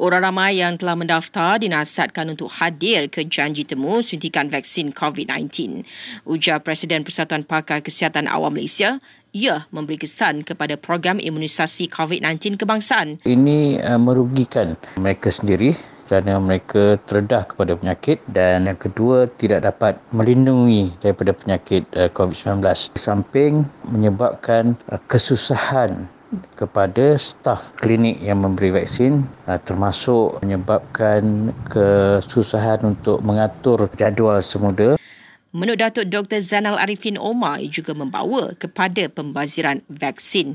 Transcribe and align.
Orang 0.00 0.24
ramai 0.24 0.56
yang 0.56 0.80
telah 0.80 0.96
mendaftar 0.96 1.60
dinasihatkan 1.60 2.32
untuk 2.32 2.48
hadir 2.48 3.12
ke 3.12 3.20
janji 3.28 3.68
temu 3.68 4.00
suntikan 4.00 4.48
vaksin 4.48 4.96
COVID-19. 4.96 5.84
Ujar 6.24 6.64
Presiden 6.64 7.04
Persatuan 7.04 7.44
Pakar 7.44 7.84
Kesihatan 7.84 8.24
Awam 8.24 8.56
Malaysia, 8.56 8.96
ia 9.36 9.68
memberi 9.68 10.00
kesan 10.00 10.40
kepada 10.40 10.80
program 10.80 11.20
imunisasi 11.20 11.92
COVID-19 11.92 12.56
kebangsaan. 12.56 13.20
Ini 13.28 13.84
uh, 13.84 14.00
merugikan 14.00 14.72
mereka 14.96 15.28
sendiri 15.28 15.76
kerana 16.08 16.40
mereka 16.40 16.96
terdedah 17.04 17.44
kepada 17.44 17.76
penyakit 17.76 18.24
dan 18.32 18.72
yang 18.72 18.80
kedua 18.80 19.28
tidak 19.36 19.68
dapat 19.68 20.00
melindungi 20.16 20.96
daripada 21.04 21.36
penyakit 21.36 21.84
uh, 22.00 22.08
COVID-19. 22.16 22.64
Samping 22.96 23.68
menyebabkan 23.92 24.80
uh, 24.88 24.96
kesusahan 25.12 26.08
kepada 26.54 27.18
staf 27.18 27.74
klinik 27.82 28.18
yang 28.22 28.42
memberi 28.42 28.70
vaksin 28.70 29.26
uh, 29.50 29.58
termasuk 29.58 30.38
menyebabkan 30.46 31.50
kesusahan 31.66 32.82
untuk 32.86 33.18
mengatur 33.26 33.90
jadual 33.98 34.38
semula. 34.38 34.94
Menurut 35.50 35.82
Datuk 35.82 36.06
Dr. 36.06 36.38
Zainal 36.38 36.78
Arifin 36.78 37.18
Omar 37.18 37.58
juga 37.66 37.90
membawa 37.90 38.54
kepada 38.54 39.10
pembaziran 39.10 39.82
vaksin. 39.90 40.54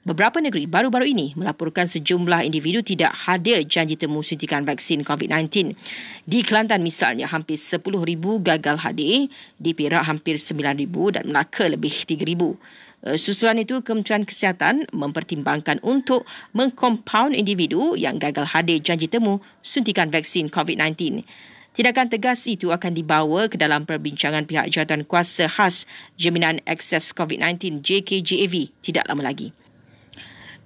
Beberapa 0.00 0.40
negeri 0.40 0.64
baru-baru 0.64 1.12
ini 1.12 1.36
melaporkan 1.36 1.84
sejumlah 1.84 2.48
individu 2.48 2.80
tidak 2.80 3.12
hadir 3.12 3.60
janji 3.68 4.00
temu 4.00 4.24
suntikan 4.24 4.64
vaksin 4.64 5.04
COVID-19. 5.04 5.76
Di 6.24 6.40
Kelantan 6.40 6.80
misalnya 6.80 7.28
hampir 7.28 7.60
10,000 7.60 7.84
gagal 8.40 8.80
hadir, 8.80 9.28
di 9.60 9.76
Perak 9.76 10.08
hampir 10.08 10.40
9,000 10.40 10.88
dan 11.12 11.28
Melaka 11.28 11.68
lebih 11.68 11.92
3,000. 12.08 12.56
Eh, 13.00 13.16
susulan 13.16 13.56
itu, 13.56 13.80
Kementerian 13.80 14.28
Kesihatan 14.28 14.84
mempertimbangkan 14.92 15.80
untuk 15.80 16.28
mengkompaun 16.52 17.32
individu 17.32 17.96
yang 17.96 18.20
gagal 18.20 18.52
hadir 18.52 18.76
janji 18.76 19.08
temu 19.08 19.40
suntikan 19.64 20.12
vaksin 20.12 20.52
COVID-19. 20.52 21.24
Tindakan 21.72 22.12
tegas 22.12 22.44
itu 22.44 22.68
akan 22.74 22.92
dibawa 22.92 23.48
ke 23.48 23.56
dalam 23.56 23.88
perbincangan 23.88 24.44
pihak 24.44 24.68
jawatan 24.68 25.08
kuasa 25.08 25.48
khas 25.48 25.88
Jaminan 26.20 26.60
Akses 26.68 27.16
COVID-19 27.16 27.80
JKJAV 27.80 28.68
tidak 28.84 29.08
lama 29.08 29.32
lagi. 29.32 29.56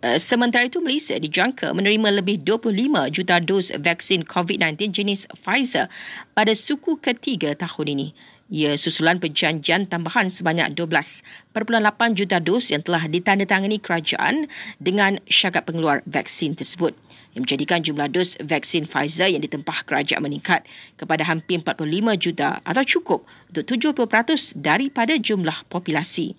Eh, 0.03 0.19
sementara 0.19 0.67
itu, 0.67 0.83
Malaysia 0.83 1.15
dijangka 1.15 1.71
menerima 1.71 2.19
lebih 2.19 2.43
25 2.43 3.15
juta 3.15 3.39
dos 3.39 3.71
vaksin 3.71 4.27
COVID-19 4.27 4.91
jenis 4.91 5.31
Pfizer 5.39 5.87
pada 6.35 6.51
suku 6.51 6.99
ketiga 6.99 7.55
tahun 7.55 7.95
ini. 7.95 8.34
Ia 8.53 8.77
susulan 8.77 9.17
perjanjian 9.17 9.89
tambahan 9.89 10.29
sebanyak 10.29 10.77
12.8 10.77 11.25
juta 12.13 12.37
dos 12.45 12.69
yang 12.69 12.85
telah 12.85 13.09
ditandatangani 13.09 13.81
kerajaan 13.81 14.53
dengan 14.77 15.17
syarat 15.25 15.65
pengeluar 15.65 16.05
vaksin 16.05 16.53
tersebut. 16.53 16.93
Yang 17.33 17.41
menjadikan 17.49 17.81
jumlah 17.81 18.09
dos 18.13 18.37
vaksin 18.45 18.85
Pfizer 18.85 19.33
yang 19.33 19.41
ditempah 19.41 19.89
kerajaan 19.89 20.21
meningkat 20.21 20.61
kepada 21.01 21.25
hampir 21.25 21.65
45 21.65 21.89
juta 22.21 22.61
atau 22.69 22.85
cukup 22.85 23.21
untuk 23.49 23.65
70% 23.65 24.61
daripada 24.61 25.17
jumlah 25.17 25.65
populasi. 25.73 26.37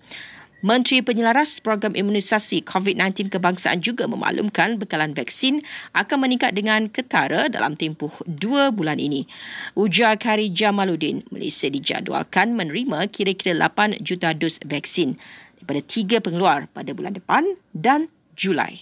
Menteri 0.64 1.04
Penyelaras 1.04 1.60
Program 1.60 1.92
Imunisasi 1.92 2.64
COVID-19 2.64 3.28
Kebangsaan 3.28 3.84
juga 3.84 4.08
memaklumkan 4.08 4.80
bekalan 4.80 5.12
vaksin 5.12 5.60
akan 5.92 6.24
meningkat 6.24 6.56
dengan 6.56 6.88
ketara 6.88 7.52
dalam 7.52 7.76
tempoh 7.76 8.08
dua 8.24 8.72
bulan 8.72 8.96
ini. 8.96 9.28
Ujar 9.76 10.16
Kari 10.16 10.48
Jamaluddin, 10.48 11.28
Malaysia 11.28 11.68
dijadualkan 11.68 12.56
menerima 12.56 13.04
kira-kira 13.12 13.52
8 13.68 14.00
juta 14.00 14.32
dos 14.32 14.56
vaksin 14.64 15.20
daripada 15.60 15.80
tiga 15.84 16.16
pengeluar 16.24 16.72
pada 16.72 16.96
bulan 16.96 17.12
depan 17.12 17.44
dan 17.76 18.08
Julai. 18.32 18.80